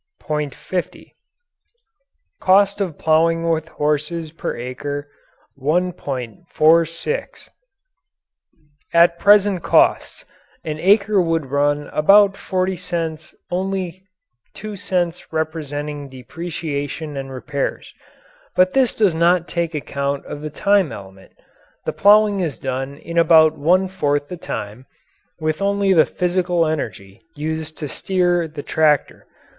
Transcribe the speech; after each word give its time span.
50 0.51 1.15
Cost 2.39 2.81
of 2.81 2.97
ploughing 2.97 3.47
with 3.47 3.67
horses; 3.67 4.31
per 4.31 4.57
acre........... 4.57 5.07
1.46 5.59 7.49
At 8.95 9.19
present 9.19 9.61
costs, 9.61 10.25
an 10.63 10.79
acre 10.79 11.21
would 11.21 11.45
run 11.51 11.87
about 11.93 12.35
40 12.35 12.77
cents 12.77 13.35
only 13.51 14.01
two 14.55 14.75
cents 14.75 15.31
representing 15.31 16.09
depreciation 16.09 17.15
and 17.15 17.29
repairs. 17.31 17.93
But 18.55 18.73
this 18.73 18.95
does 18.95 19.13
not 19.13 19.47
take 19.47 19.75
account 19.75 20.25
of 20.25 20.41
the 20.41 20.49
time 20.49 20.91
element. 20.91 21.31
The 21.85 21.93
ploughing 21.93 22.39
is 22.39 22.57
done 22.57 22.97
in 22.97 23.19
about 23.19 23.55
one 23.55 23.87
fourth 23.87 24.29
the 24.29 24.37
time, 24.37 24.87
with 25.39 25.61
only 25.61 25.93
the 25.93 26.07
physical 26.07 26.65
energy 26.65 27.21
used 27.35 27.77
to 27.77 27.87
steer 27.87 28.47
the 28.47 28.63
tractor. 28.63 29.27